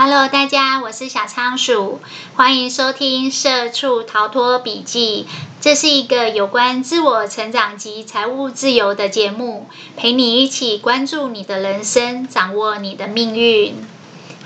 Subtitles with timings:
[0.00, 2.00] Hello，大家，我是小仓鼠，
[2.36, 5.26] 欢迎收听《社畜逃脱笔记》。
[5.60, 9.66] 这是一个有关自我成长及财务自由的节目，
[9.96, 13.74] 陪你一起关注你的人生，掌握你的命运。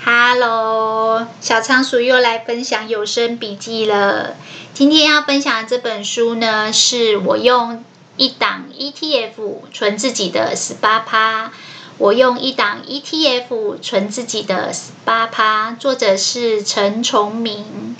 [0.03, 4.35] Hello，小仓鼠又来分享有声笔记了。
[4.73, 7.85] 今天要分享的这本书呢，是我用
[8.17, 11.53] 一档 ETF 存自己的十八趴。
[11.99, 17.95] 我用一档 ETF 存自己的十八趴，作者是陈崇明。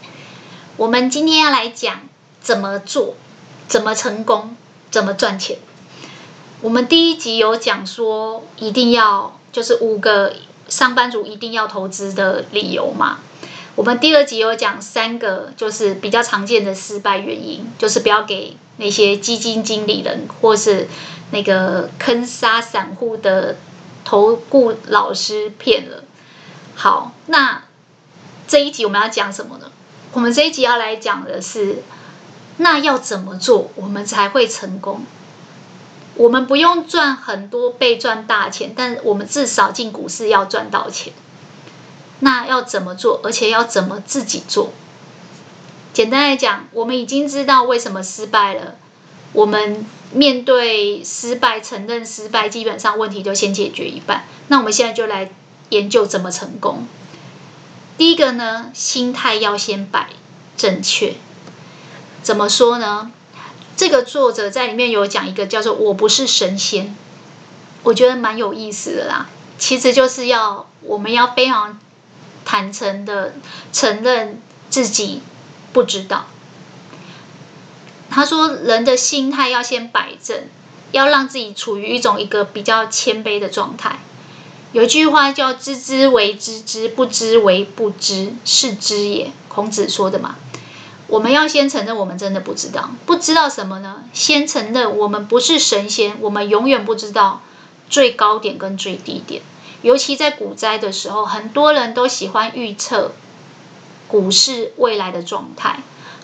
[0.78, 2.02] 我们今天要来讲
[2.42, 3.14] 怎么做，
[3.68, 4.58] 怎么成功，
[4.90, 5.60] 怎么赚钱。
[6.62, 10.34] 我们第一集有讲说，一定要就是五个
[10.68, 13.20] 上班族一定要投资的理由嘛。
[13.76, 20.88] 我们第二集有讲三个，就是比较常见的失败原因，就是不要给那些基金经理人或是
[21.30, 23.56] 那个坑杀散户的。
[24.04, 26.04] 投顾老师骗了。
[26.76, 27.64] 好，那
[28.48, 29.72] 这一集我们要讲什么呢？
[30.12, 31.84] 我们这一集要来讲的是，
[32.58, 35.06] 那要怎么做我们才会成功？
[36.16, 41.14] 我们不用赚很多倍赚大钱，但我们至少进股市要赚到钱。
[42.20, 43.20] 那要怎么做？
[43.24, 44.72] 而且要怎么自己做？
[45.92, 48.76] 简单来讲，我们已经知道为什么失败了。
[49.32, 54.26] 我们面对失败，承认失败，基本上问题就先解决一半。
[54.48, 55.32] 那我们现在就来
[55.70, 56.88] 研究怎么成功。
[57.98, 60.10] 第一个呢，心态要先摆
[60.56, 61.16] 正确。
[62.22, 63.12] 怎么说呢？
[63.76, 66.96] 这个作者在里面有讲一个叫做“我不是神仙”，
[67.84, 69.28] 我觉得蛮有意思的啦。
[69.58, 71.80] 其实就是要我们要非常
[72.46, 73.34] 坦诚的
[73.72, 75.22] 承认自己
[75.72, 76.28] 不知道。
[78.14, 80.44] 他说：“人的心态要先摆正，
[80.92, 84.02] 要让自己处于一种一个比较谦卑的状态。
[84.72, 90.36] 有一句话叫‘知之为知之，不知为不知，是知也’，孔子说的嘛。
[91.08, 94.04] 我们要先承认我们真的不知道，不知道什么呢？
[94.14, 97.42] 先承认我们不是神仙，我们永远不知道
[97.90, 99.42] 最高点跟最低点。
[99.82, 103.14] 尤其在股灾的时候，很多人都喜欢预测
[104.08, 105.80] 股市未来的状态。”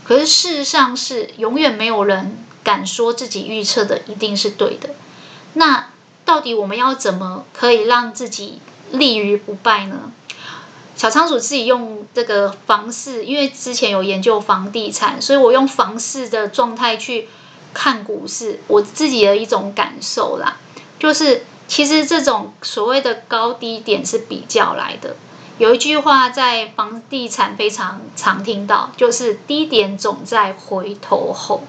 [0.09, 4.89] 可是事实上是永远没有人敢说自己预测的一定是对的。
[5.53, 5.89] 那
[6.25, 8.59] 到底我们要怎么可以让自己
[8.89, 10.11] 立于不败呢？
[10.95, 17.29] 小仓鼠自己用这个房市，因为之前有研究房地产，所以我用房市的状态去
[17.75, 20.57] 看股市，我自己的一种感受啦，
[20.97, 25.15] 就是其实这种所谓的高低点是比较来的。
[25.59, 31.63] 有一句话在房地产非常常听到，就是低点总在回头后。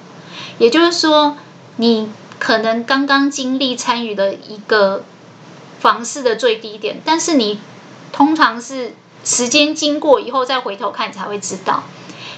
[0.58, 1.36] 也就是说，
[1.76, 2.08] 你
[2.38, 5.04] 可能刚刚经历参与的一个
[5.80, 7.58] 房市的最低点，但是你
[8.12, 11.82] 通常是时间经过以后再回头看，你才会知道。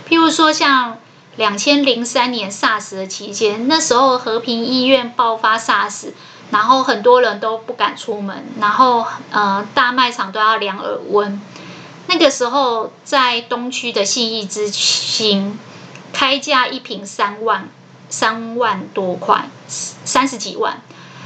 [0.08, 0.96] 譬如说，像
[1.36, 6.12] 两千零三年 SARS 的期间，那时候和平医院爆发 SARS。
[6.52, 11.40] 然后很多人都不敢出门，然后呃大卖场都要量耳温。
[12.08, 15.58] 那个时候在东区的信义之星，
[16.12, 17.70] 开价一瓶三万，
[18.10, 20.82] 三万多块，三十几万，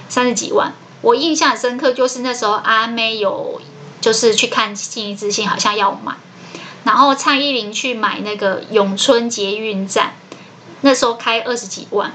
[0.09, 0.73] 三十几万。
[1.03, 3.61] 我印象深刻，就是那时候阿妹有
[4.01, 6.15] 就是去看信义之星，好像要买，
[6.85, 10.13] 然后蔡依林去买那个永春捷运站，
[10.83, 12.13] 那时候开二十几万。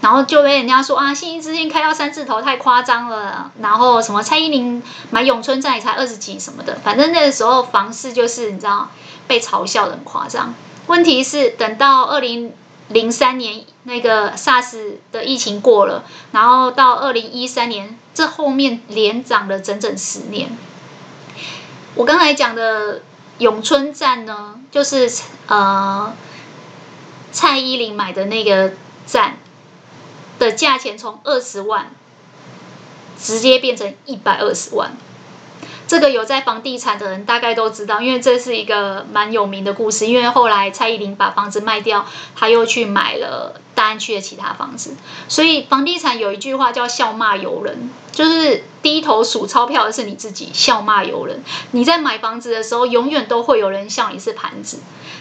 [0.00, 3.52] 然后就被人家说啊，信义之星开到三字头太夸张了。
[3.60, 8.88] 然后什么蔡依林买永春站也才二十几什么的，反正那个时候房市就是你知道
[9.26, 10.54] 被嘲笑的很夸张。
[10.86, 12.54] 问题是等到二零
[12.88, 20.56] 零三年那个 SARS 的疫情过了，然后到二零一三年，这后面连涨了整整十年。
[21.94, 23.02] 我刚才讲的
[23.36, 25.10] 永春站呢，就是
[25.46, 26.12] 呃
[27.32, 28.72] 蔡依林买的那个
[29.06, 29.36] 站。
[30.40, 31.92] 的价钱从二十万
[33.16, 34.96] 直接变成一百二十万，
[35.86, 40.06] 这个有在房地产的人大概都知道，因为这是一个蛮有名的故事。
[40.06, 44.96] 因为后来蔡依林把房子卖掉，他又去买了大安区的其他房子，
[45.28, 51.44] 所以房地产有一句话叫“笑骂由人”，就是低头数钞票的是你自己，笑骂由人。
[51.72, 54.78] 你在买房子的时候，永远都会有人笑你是盘子，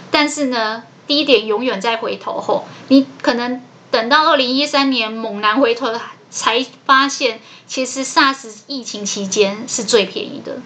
[0.10, 3.62] 但是呢，低点永远在回头后，你可能。
[3.92, 5.92] 等到二零一三年猛然回头，
[6.30, 10.58] 才发现其实 SARS 疫情期间是最便宜的。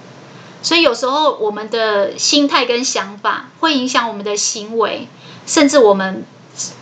[0.61, 5.07] 所以有时候我们的心态跟想法会影响我们的行为，
[5.45, 6.25] 甚至我们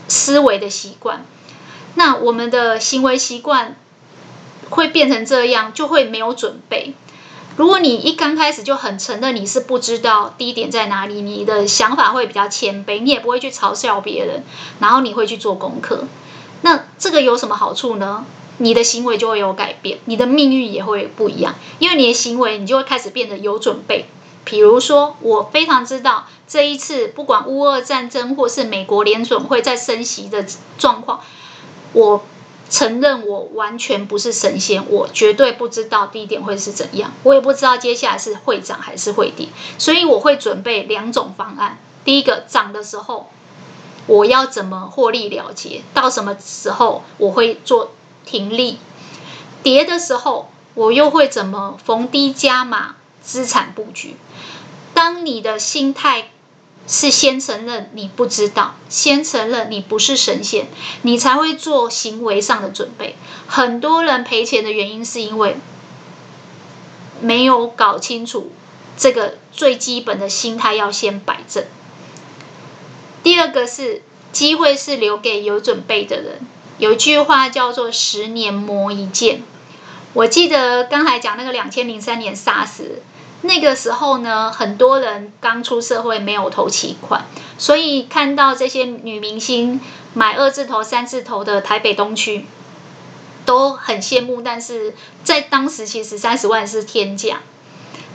[0.07, 1.25] 思维的习惯。
[1.95, 3.75] 那我们的行为习惯
[4.69, 6.93] 会变成这样，就会没有准备。
[7.57, 14.43] 如果你一刚开始就很承认你是不知道低点在哪里，你的想法会比较谦卑，你也不会去嘲笑别人，
[14.79, 16.05] 然后你会去做功课。
[16.61, 18.25] 那这个有什么好处呢？
[18.57, 24.05] 你的行为就会有改变，你的命运也会不一样，因为你的行为你就会开始变得有准备。
[24.43, 30.45] 比如说，我非常知道这一次不管乌俄战争或是美国联准会在升息的
[30.77, 31.21] 状况，
[31.93, 32.23] 我。
[32.69, 41.77] 承认我完全不是神仙，我绝对不知道低点会是怎样，我也不知道接下来是会涨还是会跌，所以我会准备两种方案。
[42.05, 43.29] 第一个，涨的时候
[44.11, 47.91] 我要怎么获利了结，到什么时候我会做
[48.25, 48.77] 停利；
[49.63, 54.17] 跌的时候我又会怎么逢低加码资产布局。
[54.93, 56.29] 当你的心态。
[56.87, 60.67] 是先承认你不知道，先承认你不是神仙，
[61.03, 63.15] 你才会做行为上的准备。
[63.45, 65.57] 很多人赔钱的原因是因为
[67.21, 68.51] 没有搞清楚
[68.97, 71.63] 这个最基本的心态要先摆正。
[73.23, 74.01] 第二个是
[74.31, 76.39] 机会是留给有准备的人，
[76.77, 79.43] 有一句话叫做“十年磨一剑”。
[80.13, 82.83] 我记得刚才讲那个两千零三年 SARS。
[83.43, 87.25] 那个时候呢，很多人刚出社会，没有头期款，
[87.57, 89.81] 所以看到这些女明星
[90.13, 92.45] 买二字头、三字头的台北东区，
[93.43, 94.43] 都很羡慕。
[94.43, 97.39] 但是在当时，其实三十万是天价。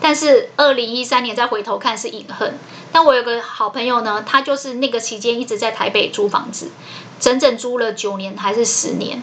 [0.00, 2.58] 但是二零一三年再回头看是隐恨。
[2.92, 6.70] 但我有个好朋友呢，他就是那个期间一直在台北租房子，
[7.20, 9.22] 整整租了九年还是十年。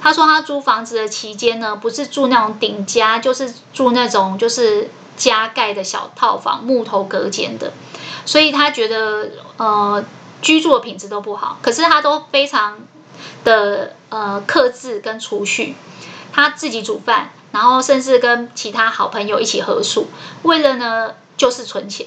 [0.00, 4.90] 他说他租房子的期间呢，不是住那种顶家，就是住那种就是。
[5.16, 7.72] 加盖的小套房，木头隔间的，
[8.26, 10.04] 所以他觉得呃
[10.42, 12.80] 居住的品质都不好，可是他都非常
[13.44, 15.76] 的呃克制跟储蓄，
[16.32, 20.08] 他自己煮饭，然后甚至跟其他好朋友一起合宿，
[20.42, 22.06] 为了呢就是存钱。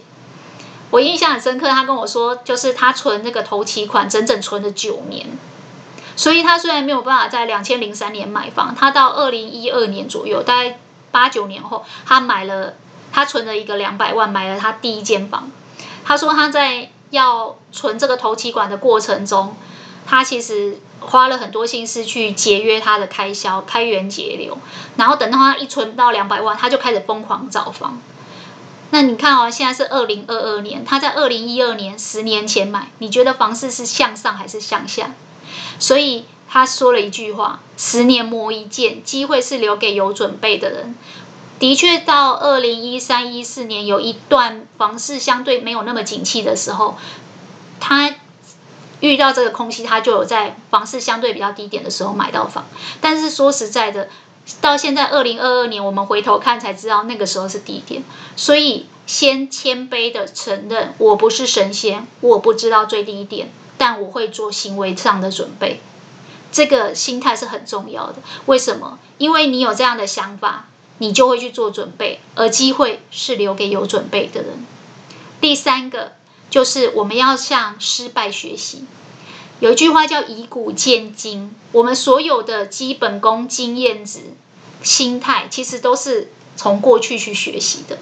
[0.91, 5.25] 我印象很深刻，他跟我说，就是他存那个头期款，整整存了九年，
[6.15, 10.77] 所以他虽然没有办法在两千零三年买房，他到二零一二年左右，大概
[11.09, 12.75] 八九年后，他买了。
[13.09, 15.49] 他存了一个两百万，买了他第一间房。
[16.03, 19.55] 他说他在要存这个头期款的过程中，
[20.07, 24.57] 他其实花了很多心思去节约他的开销，开源节流。
[24.95, 28.01] 然后等到他一存到两百万，他就开始疯狂找房。
[28.89, 35.13] 那你看哦，现在是二零二二年，他在二零一二年十年前买，你觉得房市是向上还是向下？
[35.77, 40.95] 所以他说了一句话：“十年磨一剑，机会是留给有准备的人。”
[41.59, 46.97] 的确，到二零一三、一四年有一段房市相对没有那么景气的时候，
[47.81, 48.15] 他
[48.99, 52.65] 遇到这个空隙，他就有在房市相对比较低点的时候买到房。
[53.01, 54.09] 但是说实在的，
[54.61, 58.03] 到现在二零二二年，我们回头看才知道那个时候是低点。
[58.35, 65.81] 所以，先谦卑的承认我不是神仙，我不知道最低点，但我会做行为上的准备。
[66.51, 68.15] 这个心态是很重要的。
[68.45, 68.99] 为什么？
[69.17, 70.65] 因为你有这样的想法。
[70.99, 74.65] 你就会去做准备，而机会是留给有准备的人。
[75.39, 76.13] 第三个
[76.49, 78.85] 就是我们要向失败学习。
[79.59, 84.19] 有一句话叫以古鉴今，我们所有的基本功、经验值、
[84.83, 87.97] 心态，其实都是从过去去学习的。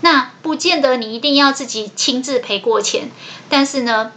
[0.00, 3.10] 那不见得你一定要自己亲自赔过钱，
[3.48, 4.12] 但是呢，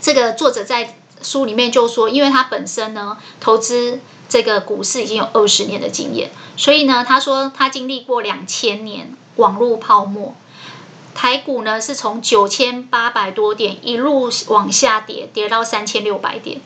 [0.00, 4.00] 这个作者在书里面就说，因为他本身呢投资。
[4.30, 10.36] 这个股市已经有二十年的经验，所以呢，他说他经历过两千年网络泡沫，
[11.20, 16.62] 台股呢是从九千八百多点一路往下跌，跌到三千六百点，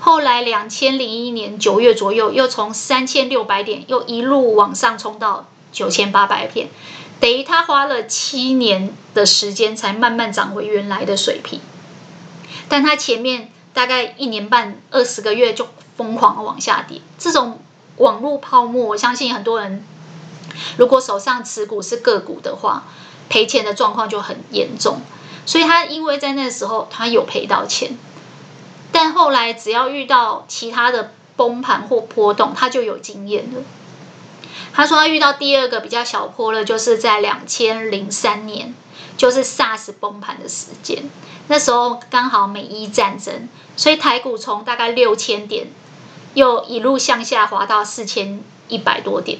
[0.00, 6.70] 后来两千零一年九月左右又从三千六百点又一路往上冲到九千八百点，
[7.20, 11.60] 等于他花了七年的时间才慢慢涨回原来的水平，
[12.70, 15.68] 但他前面大概一年半二十个月就。
[15.94, 17.60] 疯狂往下跌，这种
[17.98, 19.84] 网络泡沫，我相信很多人
[20.78, 22.84] 如果手上持股是个股的话，
[23.32, 25.00] 赔钱的状况就很严重。
[25.46, 27.96] 所以他因为在那时候他有赔到钱，
[28.92, 33.62] 但后来只要遇到其他的崩盘或波动，他就有经验了。
[34.74, 38.74] 他说他遇到第二个比较小波了，就是在两千零三年，
[39.16, 41.02] 就是 SARS 崩盘的时间，
[41.48, 45.68] 那时候刚好美伊战争，所以台股从大概六千点。
[46.34, 49.38] 又一路向下滑到四千一百多点，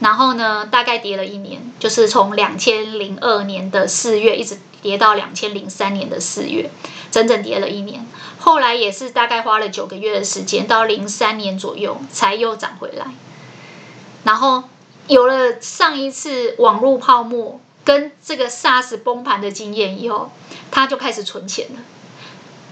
[0.00, 6.70] 然后呢，大概跌了一年，就是从两千零二年的四月一直跌到两千零三年的四月，
[7.10, 8.06] 整整跌了一年。
[8.38, 13.06] 后来也是大概花了九个月的时间，到零三年左右才又涨回来。
[14.24, 14.64] 然后
[15.06, 20.32] 有了上一次网络泡沫跟这个 SARS 崩盘的经验以后，
[20.70, 21.80] 他就开始存钱了。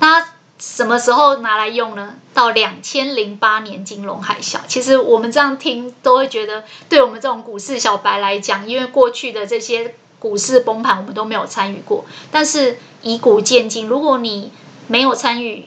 [0.01, 0.32] 他
[0.65, 2.15] 什么时候拿来用呢？
[2.33, 4.59] 到两千零八年金融海啸。
[4.69, 12.05] 其实我们这样听都会觉得，对我们这种股市小白来讲，因为过去的这些股市崩盘我们都没有参与过。
[12.31, 14.53] 但是以古鉴今，如果你
[14.87, 15.67] 没有参与，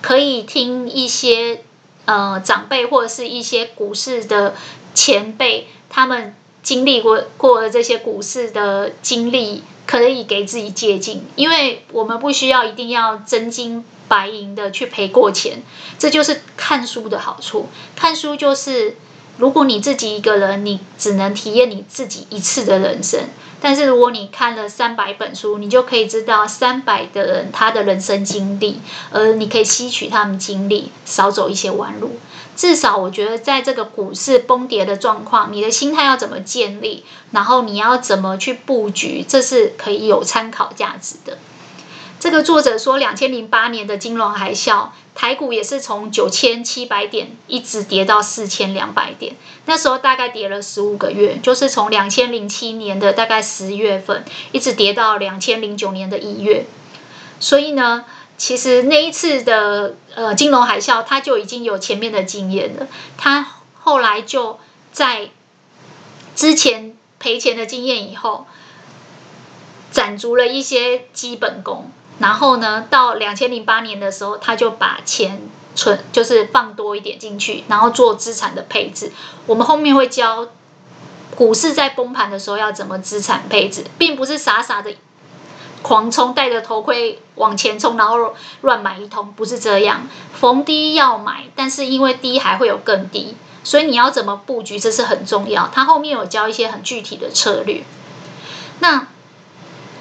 [0.00, 1.62] 可以听一些
[2.06, 4.54] 呃长辈或者是一些股市的。
[4.94, 15.62] 前辈他们经历过过的这些股市的经历，可以给自己借鉴，因为我们不需要一定要真金白银的去赔过钱，
[15.98, 17.68] 这就是看书的好处。
[17.96, 18.96] 看书就是，
[19.38, 23.30] 如果你自己一个人，你只能体验你自己一次的人生。
[23.62, 28.80] 但是如果你看了三百本书，你就可以知道三百个人他的人生经历，
[29.10, 32.18] 而你可以吸取他们经历，少走一些弯路。
[32.58, 41.38] 至少我觉得，在这个股市崩跌的状况，你的心态要怎么建立，然后你要怎么去布局，这是可以有参考价值的。
[42.18, 49.36] 这个作者说，两千零八年的金融海啸，台股也是从九千七百点一直跌到四千两百点，
[49.66, 56.66] 那时候大概跌了十五个月，就是从两千零七年的大概十月份，一直跌到两千零九年的一月。
[57.38, 58.04] 所以呢，
[58.38, 62.86] 其实那一次的呃金融海啸，他就已经有前面的经验了，
[63.18, 63.46] 他
[63.78, 64.58] 后来就
[64.92, 65.28] 在
[66.34, 68.46] 之前赔钱的经验以后，
[69.90, 71.90] 攒足了一些基本功。
[72.20, 75.40] 然后呢，到两千零八年的时候，他就把钱
[75.76, 79.12] 存，就是放多一点进去，然后做资产的配置。
[79.46, 80.48] 我们后面会教
[81.36, 84.92] 股市在崩盘的时候要怎么资产配置，并不是傻傻的
[85.82, 90.08] 狂冲，戴着头盔往前冲，然后乱买一通，不是这样。
[90.32, 95.68] 逢低要买，但是因为低还会有更低，所以你要怎么布局，这是很重要。
[95.72, 97.84] 他后面有教一些很具体的策略。
[98.80, 99.08] 那。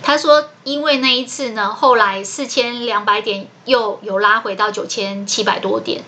[0.04, 6.02] 他说：“因为那一次呢，后来四千两百点又有拉回到九千七百多点，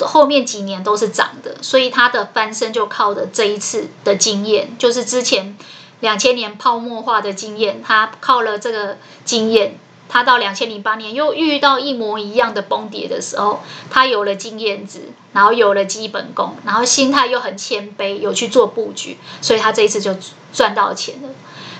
[0.00, 5.56] 后面几年都是涨的，所以他的翻身就靠着这一次的经验，就是之前
[6.00, 9.78] 两千年泡沫化的经验，他靠了这个经验，
[10.08, 20.16] 他到两千零八年又遇到一模一样的崩跌的时候，他有了经验值，然后有了基本功，然后心态又很谦卑，有去做布局，所以他这一次就
[20.52, 21.28] 赚到钱了。”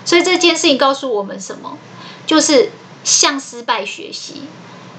[0.05, 1.77] 所以这件事情告诉我们什么？
[2.27, 2.71] 就是
[3.05, 4.43] 向失败学习，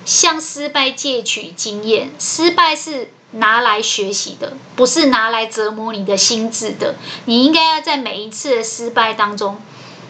[0.05, 2.11] 向失败借取经验。
[2.19, 6.95] 失败是拿来学习的，不是拿来折磨你的心智的。
[7.25, 9.61] 你应该要在每一次的失败当中，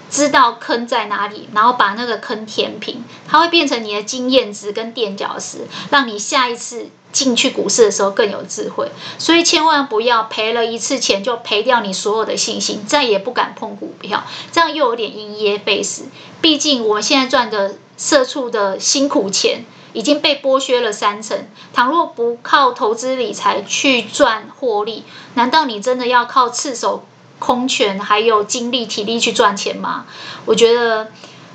[0.09, 6.89] 知道坑在哪里，然后把那个坑填平，它会变成你的经验值跟垫脚石，让你下一次。
[7.11, 14.23] 进去股市的时候更有智慧，所以千万不要赔了一次钱就赔掉你所有的信心，再也不敢碰股票，
[14.53, 16.03] 这样又有点因噎废食。
[16.39, 25.03] 毕竟我们现在赚的社畜的辛苦钱已经被剥削了三成，倘若不靠投资理财去赚获利，
[25.35, 27.03] 难道你真的要靠赤手
[27.39, 30.05] 空拳还有精力体力去赚钱吗？
[30.45, 31.07] 我觉得。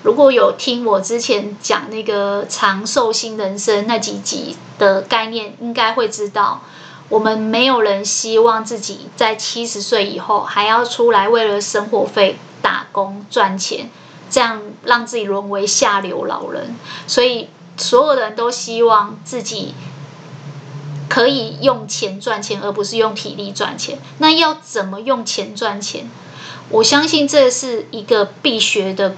[0.03, 6.63] 如果有听我之前讲那个长寿新人生那几集的概念，应该会知道，
[7.09, 13.91] 我们没有人希望自己在七十岁以后还要出来为了生活费打工赚钱，
[14.31, 16.77] 这样让自己沦为下流老人。
[17.09, 19.75] 所以所有人都希望自己
[21.09, 23.99] 可以用钱赚钱，而不是用体力赚钱。
[24.19, 26.11] 那要怎么用钱赚钱？
[26.71, 29.15] 我相信这是一个必学的。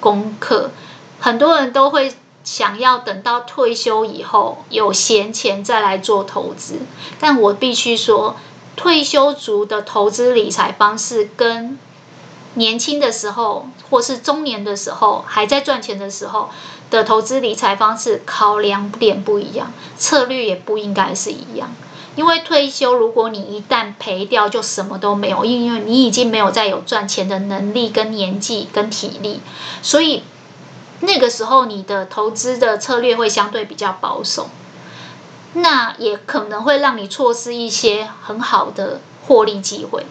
[0.00, 0.72] 功课，
[1.20, 6.80] 很多人都会想要等到退休以后有闲钱再来做投资，
[7.20, 8.34] 但我必须说，
[8.74, 11.78] 退休族的投资理财方式跟
[12.54, 16.50] 年轻的时候或是中年的时候还在赚钱的时候
[16.90, 21.72] 的投资理财方式考量点不一样，策略也不应该是一样。
[22.14, 29.40] 因为退休，如果你一旦赔掉，就什么都没有，因为你已经没有再有赚钱的能力、跟年纪、跟体力，
[29.80, 30.22] 所以
[31.00, 34.50] 那个时候你的投资的策略会相对比较保守，
[35.54, 40.04] 那也可能会让你错失一些很好的获利机会。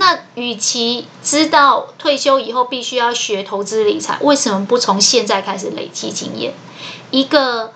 [0.00, 6.54] 那与其知道退休以后必须要学投资理财，为什么不从现在开始累积经验？
[7.10, 7.74] 一个。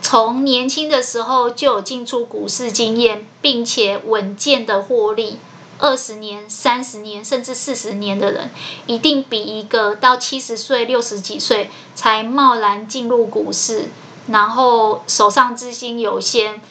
[0.00, 5.38] 从年轻的时候就有进出股市经验，并且稳健的获利，
[5.78, 8.50] 二十年、三十年甚至四十年的人，
[8.86, 13.90] 一定比一个到七十岁、六十几岁才贸然进入股市，
[14.28, 16.62] 然后手上资金有限，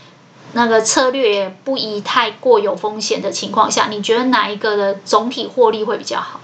[0.53, 6.39] 那个策略也不宜太过有风险的情况下，你觉得哪一个的总体获利会比较好？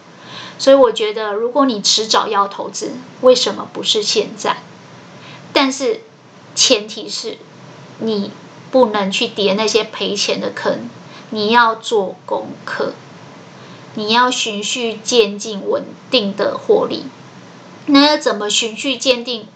[0.60, 2.92] 所以我觉得，如果你迟早要投资，
[3.22, 4.58] 为什么不是现在？
[5.52, 6.02] 但是
[6.54, 7.38] 前提是，
[8.00, 8.32] 你
[8.72, 10.90] 不能去跌那些赔钱的坑，
[11.32, 12.94] 你要做功课，
[13.96, 17.06] 你要循序渐进、稳定的获利。
[17.88, 19.48] 那要怎么循序渐进、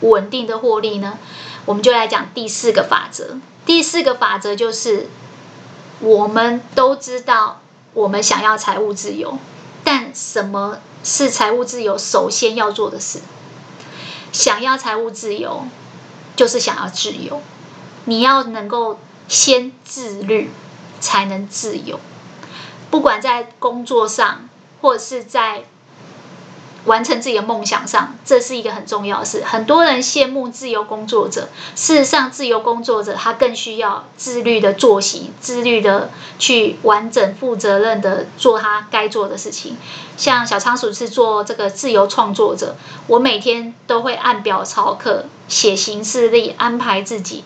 [0.00, 1.18] 稳定的获利呢？
[1.64, 3.38] 我们就来讲第四个法则。
[3.66, 5.08] 第四个法则就是，
[6.00, 7.60] 我们都知道，
[7.92, 9.38] 我们想要财务自由，
[9.82, 11.98] 但什么是财务自由？
[11.98, 13.20] 首先要做的事，
[14.32, 15.64] 想要财务自由，
[16.36, 17.42] 就是想要自由。
[18.04, 20.50] 你要能够先自律，
[21.00, 21.98] 才能自由。
[22.88, 24.48] 不管在工作上，
[24.80, 25.64] 或者是在
[26.86, 29.42] 完成自己的梦想上，这是一个很重要的事。
[29.44, 39.76] 很多人羡慕自由工作者，事实上，自由工作者他更需要自律的作息，自律的去完整、负责任的做他该做的事情。
[40.16, 42.76] 像小仓鼠是做这个自由创作者，
[43.08, 47.44] 我每天都会按表操课，写行事历，安排自己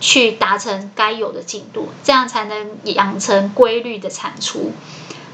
[0.00, 4.72] 去达成该有的进度，这样才能养成规律的产出。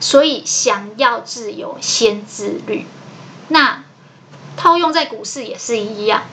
[0.00, 2.84] 所以，想要自由，先自律。
[3.48, 3.84] 那
[4.56, 6.24] 套用在股市也是一样，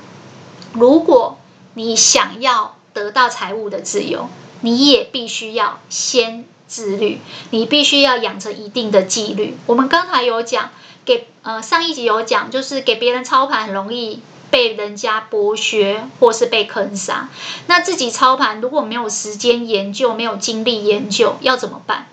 [0.73, 1.37] 如果
[1.73, 4.29] 你想要得到财务的自由，
[4.61, 9.57] 你也必须要先自律，你必须要养成一定的纪律。
[9.65, 10.69] 我们刚才有讲，
[11.03, 17.29] 给呃上一集有讲，就是给别人操盘很容易被人家剥削或是被坑杀。
[17.67, 22.07] 那自己操盘如果没有时间研究，没有精力研究，要怎么办？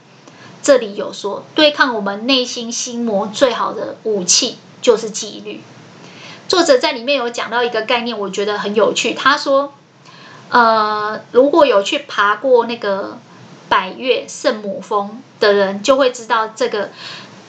[0.62, 4.58] 这里有说，对抗我们内心心魔最好的武器。
[4.80, 5.60] 就是纪律。
[6.48, 9.12] 作者在里面有讲到一个概念，我觉得很有趣。
[9.12, 9.74] 他说，
[10.48, 13.18] 呃，如果有去爬过那个
[13.68, 16.90] 百岳圣母峰的人，就会知道这个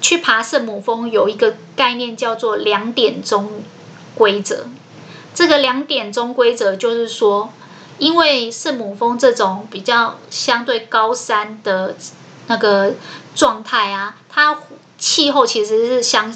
[0.01, 3.63] 去爬圣母峰有一个概念叫做两点钟
[4.15, 4.65] 规则。
[5.33, 7.53] 这个两点钟规则就是说，
[7.99, 11.95] 因为圣母峰这种比较相对高山的
[12.47, 12.95] 那个
[13.33, 14.57] 状态啊，它
[14.97, 16.35] 气候其实是相。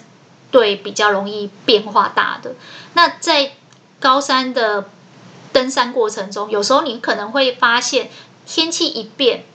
[0.54, 2.54] 对，比较容易变化大的。
[2.94, 3.54] 那在
[4.00, 4.88] 高山的
[5.52, 8.12] 登山过程中，有时候你可能会发现
[8.46, 9.46] 天气一变，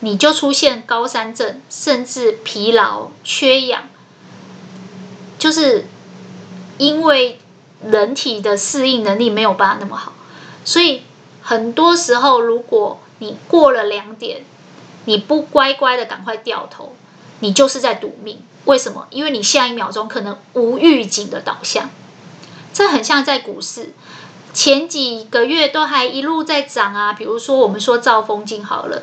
[0.00, 3.84] 你就出现高山症，甚至疲劳、缺氧，
[5.38, 5.86] 就是
[6.78, 7.38] 因为
[7.84, 10.14] 人体的适应能力没有办法那么好。
[10.64, 11.04] 所以
[11.42, 14.44] 很多时候，如果你过了两点，
[15.04, 16.96] 你不乖乖的赶快掉头，
[17.38, 18.42] 你就是在赌命。
[18.64, 19.06] 为什么？
[19.10, 21.90] 因为你下一秒钟可能无预警的倒向，
[22.72, 23.92] 这很像在股市
[24.54, 27.12] 前几个月都还一路在涨啊。
[27.12, 29.02] 比如说，我们说兆丰金好了，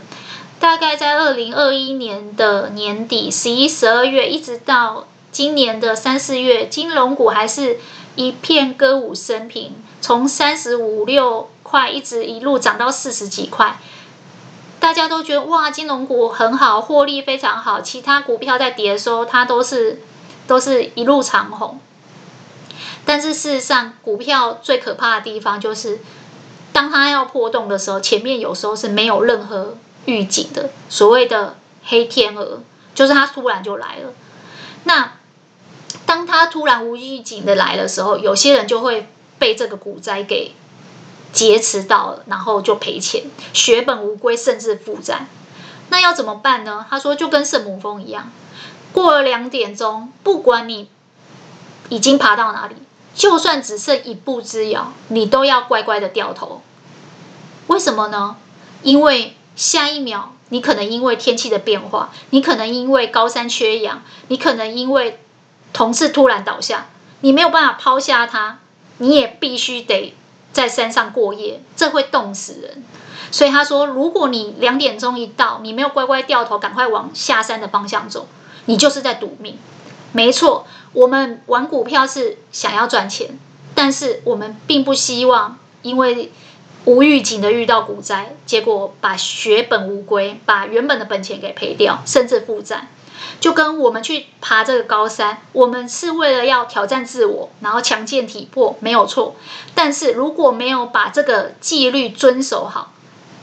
[0.60, 7.80] 大概在二零二一年的年底十一、十二月，一直到今年的三四月，金融股还是
[8.16, 13.80] 一片歌舞升平，从三十五六块一直一路涨到四十几块。
[14.82, 17.80] 大家都觉得哇，金融股很好，获利非常好。
[17.82, 20.02] 其他股票在跌的时候，它都是
[20.48, 21.80] 都是一路长红。
[23.06, 26.00] 但是事实上，股票最可怕的地方就是，
[26.74, 30.72] 当它要破洞的时候，前面有时候是没有任何预警的。
[30.90, 32.64] 所谓的黑天鹅，
[32.96, 34.12] 就是它突然就来了。
[34.86, 35.14] 那
[36.08, 40.54] 当它突然无预警的来的时候，有些人就会被这个股灾给。
[41.32, 45.28] 劫持到了，然后就赔钱，血本无归，甚至负债。
[45.90, 46.86] 那要怎么办呢？
[46.90, 48.32] 他说就跟圣母峰一样，
[48.92, 50.90] 过了两点钟，不管你
[51.90, 52.76] 已经爬到哪里，
[53.14, 56.62] 就算只剩一步之遥，你都要乖乖的掉头。
[57.68, 58.38] 为什么呢？
[58.84, 65.20] 因为下一秒你可能因为天气的变化，你可能因为高山缺氧，你可能因为
[65.72, 66.88] 同事突然倒下，
[67.20, 68.60] 你没有办法抛下他，
[68.98, 70.14] 你也必须得。
[70.52, 72.84] 在山上过夜，这会冻死人。
[73.32, 78.28] 所以他说，如果你两点钟一到，你没有乖乖掉头，赶快往下山的方向走，
[78.66, 79.58] 你就是在赌命。
[80.12, 83.40] 没错，我们玩股票是想要赚钱，
[83.74, 86.32] 但是我们并不希望因为
[86.84, 92.90] 无预警的遇到股灾，结果把血本无归，把原本的本钱给赔掉，甚至负债。
[93.40, 99.36] 就跟我们去爬这个高山，我们是为了要挑战自我，然后强健体魄，没有错。
[99.76, 102.94] 但是如果没有把这个纪律遵守好，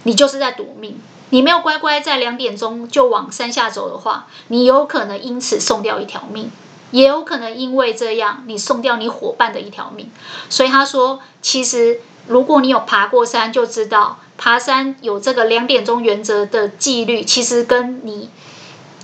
[0.05, 1.01] 你就是在赌命。
[1.31, 6.51] 你没有乖乖在两点钟就往山下走的话，你有可能因此送掉一条命，
[6.91, 10.11] 也有可能因为这样你送掉你伙伴的一条命。
[10.49, 18.31] 所以他说，其实如果你有爬过山，就知道爬山有这个两点钟原则的纪律，其实跟你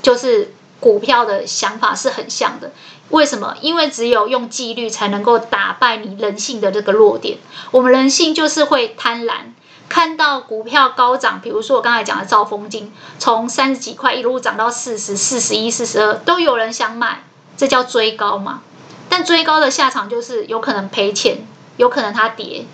[0.01, 2.73] 就是股票的想法是很像的。
[3.11, 3.57] 为什么？
[3.61, 7.39] 因为只有用纪律才能够打败你人性的这个弱点。
[7.71, 9.53] 我们人性就是会贪婪，
[9.89, 17.25] 看到股票高涨，比如说我刚才讲的兆丰金，从三十几块一路涨到四十、四十一、四十二，都有人想买，
[17.57, 18.63] 这叫追高嘛？
[19.11, 22.65] 但追高的下场就是有可能赔钱，有可能它跌。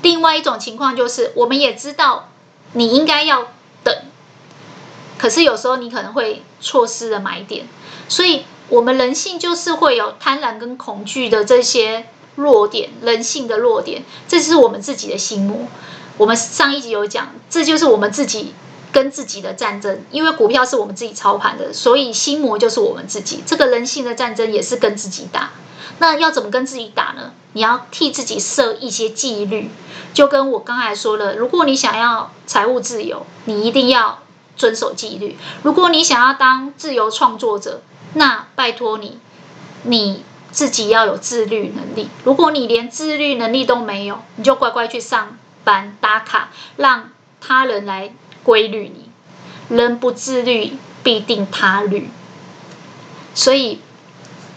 [0.00, 2.30] 另外一种情况就是，我们也知道
[2.72, 3.48] 你应该要，
[5.22, 7.66] 可是有时候你可能会错失了买点，
[8.08, 8.42] 所以。
[8.68, 12.06] 我们人性就是会有贪婪跟恐惧的这些
[12.36, 15.66] 弱点，人性的弱点，这是我们自己的心魔。
[16.16, 18.54] 我们上一集有讲，这就是我们自己
[18.90, 20.02] 跟自己的战争。
[20.10, 23.42] 因为股票是我们自己操盘的，所以心魔就是我们自己。
[23.44, 25.50] 这个人性的战争也是跟自己打。
[25.98, 27.32] 那要怎么跟自己打呢？
[27.52, 29.70] 你要替自己设一些纪律，
[30.14, 34.20] 就跟我刚才说了，如果你想要财务自由，你一定要
[34.56, 35.36] 遵守纪律。
[35.62, 37.82] 如果你想要当自由创作者，
[38.14, 39.18] 那拜托你，
[39.84, 42.08] 你自己要有自律能力。
[42.24, 47.10] 如果你连自律能力都没有，你就乖乖去上班打卡，让
[47.40, 49.10] 他人来规律你。
[49.74, 52.10] 人不自律，必定他律。
[53.34, 53.80] 所以，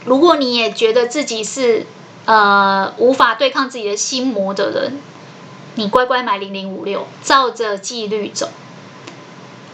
[0.03, 1.85] 如果你也觉得自己是
[2.25, 4.99] 呃无法对抗自己的心魔的人，
[5.75, 8.49] 你乖乖买零零五六，照着纪律走。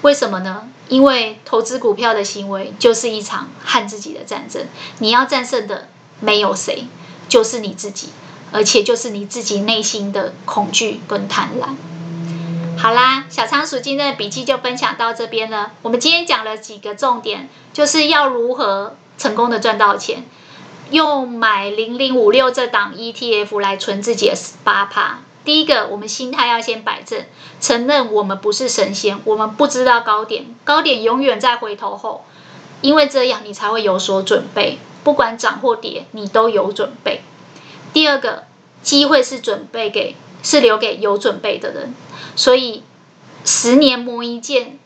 [0.01, 0.67] 为什么呢？
[0.87, 4.65] 因为投资股票的行为就是一场和自己的战争，
[4.99, 6.85] 你要战胜的没有谁，
[7.29, 8.09] 就是你自己，
[8.51, 11.75] 而且就是你自己内心的恐惧跟贪婪。
[12.77, 15.73] 好啦，小仓鼠今天的笔记就分享到这边了。
[15.83, 20.25] 我们今天讲了几个重点，就是要如何成功的赚到钱，
[20.89, 25.19] 用买零零五六这档 ETF 来存自己的八趴。
[25.43, 27.25] 第一个，我们心态要先摆正，
[27.59, 32.25] 承认我们不是神仙，我们不知道高点，高点永远在回头后，
[32.81, 37.21] 因为这样你才会有所准备，不管涨或跌，你都有准备。
[37.91, 38.43] 第二个，
[38.83, 41.95] 机会是准备给，是留给有准备的人，
[42.35, 42.83] 所以
[43.43, 44.77] 十年磨一剑，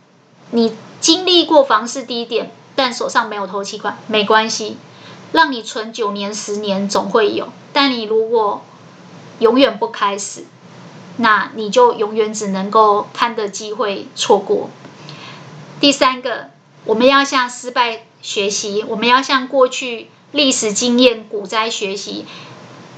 [0.52, 4.78] 你经历过房市低点，但手上没有头期款，没关系，
[5.34, 8.64] 让你存九年、十年总会有，但你如果
[9.40, 10.46] 永远不开始，
[11.18, 14.70] 那你就永远只能够看的机会错过。
[15.80, 16.50] 第三个，
[16.86, 22.26] 我们要向失败学习，我们要向过去历史经验股灾学习，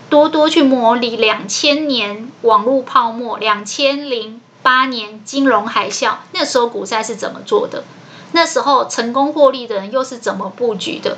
[0.10, 7.84] 多多去模拟两千年网络泡沫、两千零八年金融海啸，那时候股灾是怎么做的？
[8.34, 11.18] 那时候成功获利的人又是怎么布局的？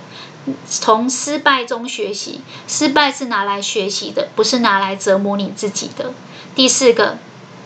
[0.67, 6.13] 从失败中学习，失败是拿来学习的，不是拿来折磨你自己的。
[6.55, 7.17] 第四个，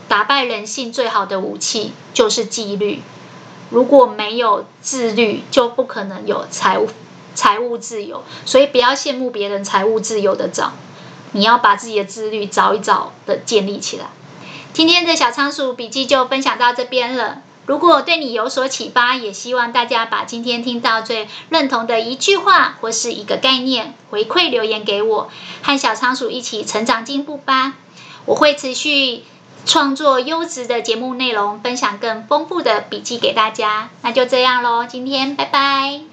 [0.08, 3.02] 打败人性最好的武器就是纪律。
[3.70, 6.90] 如果没有自律，就不可能有财务
[7.34, 8.24] 财务自由。
[8.46, 10.74] 所以不要羡慕别人财务自由的早，
[11.32, 14.06] 你要把自己的自律早一早的建立起来。
[14.74, 17.42] 今天的小仓鼠笔记就分享到这边了。
[17.66, 25.30] 如果对你有所启发，也希望大家把今天听到最认同的一句话或是一个概念回馈留言给我，
[25.62, 27.74] 和小仓鼠一起成长进步吧。
[28.26, 29.24] 我会持续
[29.66, 33.90] 创作优质的节目内容，分享更丰富的笔记给大家。
[34.02, 36.13] 那就这样喽，今天拜拜。